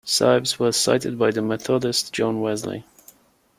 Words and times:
Sibbes 0.03 0.57
was 0.57 0.77
cited 0.77 1.19
by 1.19 1.29
the 1.29 1.43
Methodist 1.43 2.11
John 2.11 2.41
Wesley. 2.41 2.83